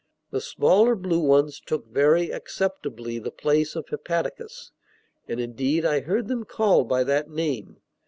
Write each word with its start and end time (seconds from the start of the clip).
The 0.31 0.41
smaller 0.41 0.95
blue 0.95 1.19
ones 1.19 1.59
took 1.63 1.85
very 1.87 2.31
acceptably 2.33 3.19
the 3.19 3.29
place 3.29 3.75
of 3.75 3.87
hepaticas, 3.89 4.71
and 5.27 5.39
indeed 5.39 5.85
I 5.85 5.99
heard 5.99 6.27
them 6.27 6.43
called 6.43 6.87
by 6.89 7.03
that 7.03 7.29
name. 7.29 7.77